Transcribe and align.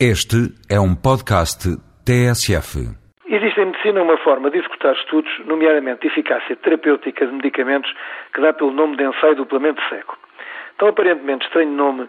Este 0.00 0.50
é 0.68 0.80
um 0.80 0.96
podcast 0.96 1.70
TSF. 2.04 2.82
Existe 3.28 3.60
em 3.60 3.66
medicina 3.66 4.02
uma 4.02 4.18
forma 4.18 4.50
de 4.50 4.58
executar 4.58 4.92
estudos, 4.96 5.30
nomeadamente 5.46 6.04
eficácia 6.08 6.56
terapêutica 6.56 7.24
de 7.24 7.32
medicamentos, 7.32 7.94
que 8.34 8.40
dá 8.40 8.52
pelo 8.52 8.72
nome 8.72 8.96
de 8.96 9.04
ensaio 9.04 9.36
duplamente 9.36 9.80
cego. 9.88 10.18
Tão 10.78 10.88
aparentemente 10.88 11.46
estranho 11.46 11.70
nome 11.70 12.08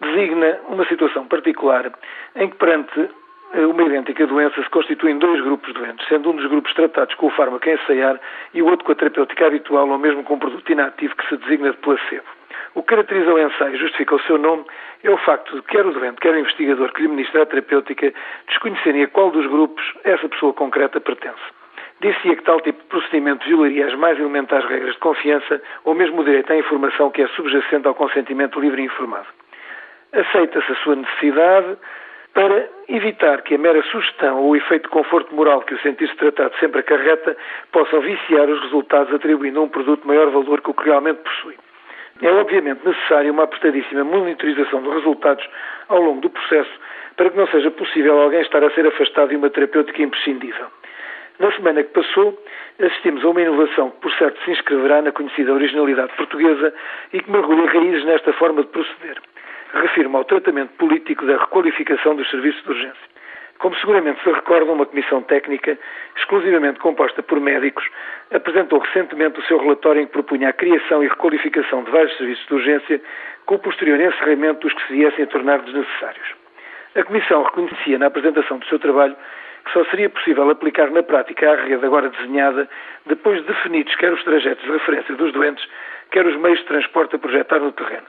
designa 0.00 0.58
uma 0.70 0.86
situação 0.86 1.26
particular 1.26 1.92
em 2.34 2.48
que, 2.48 2.56
perante 2.56 3.10
eh, 3.52 3.66
uma 3.66 3.82
idêntica 3.82 4.26
doença, 4.26 4.62
se 4.62 4.70
constituem 4.70 5.18
dois 5.18 5.42
grupos 5.42 5.74
doentes, 5.74 6.08
sendo 6.08 6.30
um 6.30 6.36
dos 6.36 6.46
grupos 6.46 6.72
tratados 6.72 7.14
com 7.16 7.26
o 7.26 7.30
fármaco 7.30 7.68
a 7.68 7.74
ensaiar 7.74 8.18
e 8.54 8.62
o 8.62 8.66
outro 8.66 8.86
com 8.86 8.92
a 8.92 8.94
terapêutica 8.94 9.48
habitual 9.48 9.86
ou 9.86 9.98
mesmo 9.98 10.24
com 10.24 10.36
um 10.36 10.38
produto 10.38 10.72
inativo 10.72 11.14
que 11.14 11.28
se 11.28 11.36
designa 11.36 11.72
de 11.72 11.76
placebo. 11.76 12.37
O 12.74 12.82
que 12.82 12.88
caracteriza 12.88 13.32
o 13.32 13.38
ensaio 13.38 13.74
e 13.74 13.78
justifica 13.78 14.14
o 14.14 14.20
seu 14.20 14.38
nome 14.38 14.64
é 15.02 15.10
o 15.10 15.16
facto 15.18 15.54
de 15.56 15.62
quer 15.62 15.86
o 15.86 15.92
doente, 15.92 16.20
quer 16.20 16.34
o 16.34 16.38
investigador 16.38 16.92
que 16.92 17.02
lhe 17.02 17.08
ministra 17.08 17.42
a 17.42 17.46
terapêutica 17.46 18.12
desconhecerem 18.48 19.04
a 19.04 19.08
qual 19.08 19.30
dos 19.30 19.46
grupos 19.46 19.82
essa 20.04 20.28
pessoa 20.28 20.52
concreta 20.52 21.00
pertence. 21.00 21.40
Disse-se 22.00 22.36
que 22.36 22.42
tal 22.42 22.60
tipo 22.60 22.80
de 22.80 22.88
procedimento 22.88 23.44
violaria 23.46 23.86
as 23.86 23.94
mais 23.94 24.18
elementares 24.18 24.68
regras 24.68 24.94
de 24.94 25.00
confiança 25.00 25.60
ou 25.84 25.94
mesmo 25.94 26.20
o 26.20 26.24
direito 26.24 26.52
à 26.52 26.56
informação 26.56 27.10
que 27.10 27.22
é 27.22 27.28
subjacente 27.28 27.88
ao 27.88 27.94
consentimento 27.94 28.60
livre 28.60 28.82
e 28.82 28.84
informado. 28.84 29.26
Aceita-se 30.12 30.72
a 30.72 30.76
sua 30.76 30.96
necessidade 30.96 31.76
para 32.34 32.68
evitar 32.88 33.42
que 33.42 33.56
a 33.56 33.58
mera 33.58 33.82
sugestão 33.82 34.38
ou 34.38 34.50
o 34.50 34.56
efeito 34.56 34.84
de 34.84 34.90
conforto 34.90 35.34
moral 35.34 35.62
que 35.62 35.74
o 35.74 35.80
sentir-se 35.80 36.14
tratado 36.16 36.54
sempre 36.60 36.80
acarreta 36.80 37.36
possam 37.72 38.00
viciar 38.00 38.48
os 38.48 38.60
resultados 38.62 39.12
atribuindo 39.12 39.58
a 39.58 39.62
um 39.64 39.68
produto 39.68 40.06
maior 40.06 40.30
valor 40.30 40.60
que 40.60 40.70
o 40.70 40.74
que 40.74 40.84
realmente 40.84 41.18
possui. 41.18 41.56
É 42.20 42.30
obviamente 42.32 42.84
necessária 42.84 43.30
uma 43.30 43.44
apertadíssima 43.44 44.02
monitorização 44.04 44.82
dos 44.82 44.94
resultados 44.94 45.48
ao 45.88 46.00
longo 46.00 46.20
do 46.20 46.30
processo 46.30 46.70
para 47.16 47.30
que 47.30 47.36
não 47.36 47.46
seja 47.48 47.70
possível 47.70 48.20
alguém 48.20 48.40
estar 48.40 48.62
a 48.62 48.70
ser 48.70 48.86
afastado 48.86 49.30
de 49.30 49.36
uma 49.36 49.50
terapêutica 49.50 50.02
imprescindível. 50.02 50.66
Na 51.38 51.52
semana 51.52 51.82
que 51.82 51.92
passou, 51.92 52.36
assistimos 52.80 53.24
a 53.24 53.28
uma 53.28 53.40
inovação 53.40 53.90
que, 53.90 54.00
por 54.00 54.12
certo, 54.14 54.42
se 54.44 54.50
inscreverá 54.50 55.02
na 55.02 55.12
conhecida 55.12 55.52
originalidade 55.52 56.12
portuguesa 56.16 56.74
e 57.12 57.20
que 57.20 57.30
mergulha 57.30 57.66
raízes 57.70 58.04
nesta 58.04 58.32
forma 58.32 58.62
de 58.62 58.68
proceder. 58.68 59.18
Refiro-me 59.74 60.16
ao 60.16 60.24
tratamento 60.24 60.70
político 60.78 61.26
da 61.26 61.36
requalificação 61.36 62.16
dos 62.16 62.28
serviços 62.30 62.62
de 62.62 62.70
urgência. 62.70 63.08
Como 63.58 63.74
seguramente 63.76 64.22
se 64.22 64.30
recordam, 64.30 64.74
uma 64.74 64.86
comissão 64.86 65.20
técnica, 65.22 65.76
exclusivamente 66.16 66.78
composta 66.78 67.22
por 67.22 67.40
médicos, 67.40 67.84
apresentou 68.32 68.78
recentemente 68.78 69.40
o 69.40 69.42
seu 69.44 69.58
relatório 69.58 70.02
em 70.02 70.06
que 70.06 70.12
propunha 70.12 70.50
a 70.50 70.52
criação 70.52 71.02
e 71.02 71.08
requalificação 71.08 71.82
de 71.82 71.90
vários 71.90 72.16
serviços 72.16 72.46
de 72.46 72.54
urgência, 72.54 73.00
com 73.46 73.56
o 73.56 73.58
posterior 73.58 74.00
encerramento 74.00 74.60
dos 74.60 74.72
que 74.74 74.86
se 74.86 74.92
viessem 74.92 75.24
a 75.24 75.28
tornar 75.28 75.58
desnecessários. 75.62 76.34
A 76.94 77.02
Comissão 77.02 77.42
reconhecia 77.42 77.98
na 77.98 78.06
apresentação 78.06 78.58
do 78.58 78.66
seu 78.66 78.78
trabalho 78.78 79.16
que 79.64 79.72
só 79.72 79.84
seria 79.86 80.08
possível 80.08 80.48
aplicar 80.50 80.90
na 80.90 81.02
prática 81.02 81.50
a 81.50 81.56
rede 81.56 81.84
agora 81.84 82.08
desenhada 82.08 82.68
depois 83.06 83.40
de 83.40 83.48
definidos 83.48 83.94
quer 83.96 84.12
os 84.12 84.22
trajetos 84.24 84.64
de 84.64 84.70
referência 84.70 85.14
dos 85.16 85.32
doentes, 85.32 85.66
quer 86.10 86.26
os 86.26 86.36
meios 86.36 86.58
de 86.60 86.66
transporte 86.66 87.16
a 87.16 87.18
projetar 87.18 87.58
no 87.58 87.72
terreno. 87.72 88.06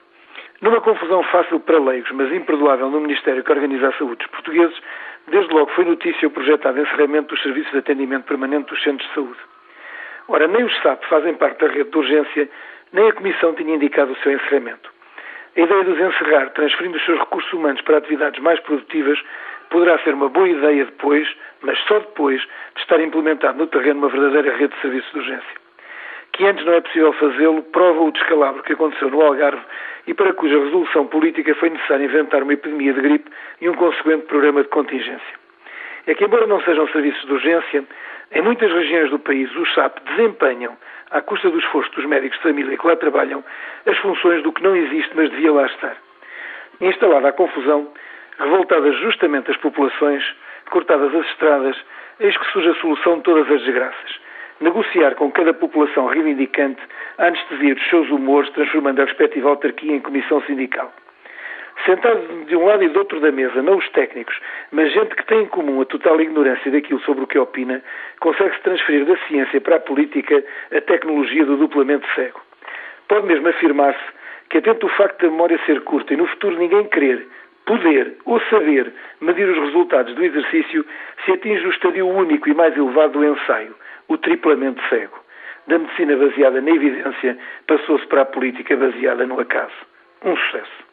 Numa 0.62 0.82
confusão 0.82 1.24
fácil 1.24 1.62
para 1.62 1.80
leigos, 1.80 2.12
mas 2.12 2.34
imperdoável 2.34 2.90
no 2.90 3.00
Ministério 3.00 3.42
que 3.44 3.52
organiza 3.52 3.88
a 3.88 3.94
saúde 3.94 4.18
dos 4.18 4.28
portugueses, 4.28 4.78
desde 5.30 5.54
logo 5.54 5.72
foi 5.72 5.86
notícia 5.86 6.28
o 6.28 6.32
projetado 6.32 6.82
encerramento 6.82 7.34
dos 7.34 7.42
serviços 7.42 7.72
de 7.72 7.78
atendimento 7.78 8.26
permanente 8.26 8.70
dos 8.70 8.84
centros 8.84 9.08
de 9.08 9.16
saúde. 9.16 9.40
Ora, 10.28 10.48
nem 10.48 10.66
os 10.66 10.82
SAP 10.82 11.02
fazem 11.06 11.34
parte 11.36 11.66
da 11.66 11.72
rede 11.72 11.90
de 11.90 11.98
urgência, 11.98 12.50
nem 12.92 13.08
a 13.08 13.14
Comissão 13.14 13.54
tinha 13.54 13.74
indicado 13.74 14.12
o 14.12 14.18
seu 14.18 14.34
encerramento. 14.34 14.92
A 15.56 15.62
ideia 15.62 15.84
de 15.86 15.92
os 15.92 16.00
encerrar, 16.00 16.50
transferindo 16.50 16.98
os 16.98 17.06
seus 17.06 17.20
recursos 17.20 17.54
humanos 17.54 17.82
para 17.82 17.98
atividades 17.98 18.42
mais 18.42 18.60
produtivas, 18.60 19.18
poderá 19.70 19.98
ser 20.00 20.14
uma 20.14 20.28
boa 20.28 20.50
ideia 20.50 20.84
depois, 20.84 21.26
mas 21.62 21.80
só 21.88 22.00
depois, 22.00 22.42
de 22.76 22.82
estar 22.82 23.00
implementado 23.00 23.58
no 23.58 23.68
terreno 23.68 24.00
uma 24.00 24.10
verdadeira 24.10 24.58
rede 24.58 24.76
de 24.76 24.82
serviços 24.82 25.12
de 25.14 25.20
urgência 25.20 25.69
que 26.40 26.46
antes 26.46 26.66
não 26.66 26.72
é 26.72 26.80
possível 26.80 27.12
fazê-lo, 27.12 27.62
prova 27.64 28.00
o 28.02 28.12
descalabro 28.14 28.64
que 28.64 28.72
aconteceu 28.72 29.10
no 29.10 29.22
Algarve 29.22 29.62
e 30.08 30.14
para 30.14 30.32
cuja 30.32 30.58
resolução 30.58 31.06
política 31.06 31.54
foi 31.56 31.70
necessário 31.70 32.06
inventar 32.06 32.44
uma 32.44 32.54
epidemia 32.54 32.94
de 32.94 33.02
gripe 33.02 33.30
e 33.60 33.68
um 33.68 33.74
consequente 33.74 34.26
programa 34.26 34.64
de 34.64 34.70
contingência. 34.70 35.36
É 36.08 36.14
que, 36.14 36.24
embora 36.24 36.48
não 36.48 36.62
sejam 36.62 36.88
serviços 36.88 37.26
de 37.26 37.34
urgência, 37.34 37.84
em 38.32 38.42
muitas 38.42 38.72
regiões 38.72 39.10
do 39.10 39.20
país 39.20 39.54
os 39.54 39.74
SAP 39.74 39.98
desempenham, 40.12 40.78
à 41.12 41.20
custa 41.20 41.50
do 41.50 41.60
esforço 41.60 41.92
dos 41.92 42.06
médicos 42.06 42.38
de 42.38 42.44
família 42.44 42.78
que 42.78 42.88
lá 42.88 42.96
trabalham, 42.96 43.44
as 43.86 43.98
funções 43.98 44.42
do 44.42 44.54
que 44.54 44.64
não 44.64 44.78
existe, 44.78 45.12
mas 45.16 45.30
devia 45.32 45.52
lá 45.52 45.66
estar. 45.66 45.98
Instalada 46.80 47.28
a 47.28 47.34
confusão, 47.34 47.92
revoltadas 48.40 48.96
justamente 49.00 49.52
as 49.52 49.58
populações, 49.58 50.24
cortadas 50.70 51.14
as 51.14 51.26
estradas, 51.32 51.76
eis 52.18 52.38
que 52.38 52.50
surge 52.54 52.70
a 52.70 52.76
solução 52.76 53.18
de 53.18 53.24
todas 53.24 53.52
as 53.52 53.62
desgraças 53.62 54.29
negociar 54.62 55.16
com 55.16 55.32
cada 55.32 55.54
população 55.54 56.08
reivindicante 56.08 56.82
a 57.18 57.28
anestesia 57.28 57.76
dos 57.76 57.90
seus 57.90 58.10
humores, 58.10 58.50
transformando 58.52 59.02
a 59.02 59.06
respectiva 59.06 59.50
autarquia 59.50 59.96
em 59.96 60.00
comissão 60.00 60.42
sindical. 60.44 60.94
Sentado 61.86 62.46
de 62.46 62.56
um 62.58 62.66
lado 62.66 62.84
e 62.84 62.90
do 62.90 63.00
outro 63.00 63.22
da 63.22 63.32
mesa, 63.32 63.62
não 63.62 63.78
os 63.78 63.90
técnicos, 63.92 64.38
mas 64.72 64.92
gente 64.92 65.16
que 65.16 65.26
tem 65.26 65.44
em 65.44 65.48
comum 65.48 65.82
a 65.82 65.86
total 65.86 66.20
ignorância 66.20 66.70
daquilo 66.70 67.00
sobre 67.02 67.24
o 67.24 67.28
que 67.28 67.40
opina, 67.40 67.82
consegue-se 68.20 68.62
transferir 68.62 69.06
da 69.06 69.16
ciência 69.28 69.62
para 69.62 69.78
a 69.78 69.80
política 69.80 70.44
a 70.76 70.82
tecnologia 70.82 71.46
do 71.46 71.56
duplamente 71.56 72.06
cego. 72.16 72.42
Pode 73.08 73.28
mesmo 73.28 73.48
afirmar-se 73.48 74.04
que, 74.50 74.58
atento 74.58 74.88
o 74.88 74.90
facto 74.90 75.22
da 75.22 75.32
memória 75.32 75.58
ser 75.66 75.82
curta 75.82 76.14
e 76.14 76.18
no 76.18 76.28
futuro 76.28 76.58
ninguém 76.58 76.84
querer, 76.86 77.26
poder 77.66 78.18
ou 78.26 78.42
saber 78.50 78.92
medir 79.22 79.48
os 79.48 79.58
resultados 79.58 80.14
do 80.16 80.26
exercício, 80.26 80.86
se 81.24 81.32
atinge 81.32 81.66
o 81.66 81.70
estadio 81.70 82.08
único 82.08 82.50
e 82.50 82.54
mais 82.54 82.76
elevado 82.76 83.14
do 83.14 83.26
ensaio, 83.26 83.74
o 84.10 84.18
triplamente 84.18 84.82
cego. 84.90 85.18
Da 85.68 85.80
medicina 85.80 86.18
baseada 86.18 86.62
na 86.62 86.72
evidência 86.72 87.38
passou-se 87.68 88.06
para 88.08 88.24
a 88.24 88.26
política 88.26 88.76
baseada 88.76 89.26
no 89.26 89.40
acaso. 89.40 89.74
Um 90.26 90.36
sucesso. 90.36 90.89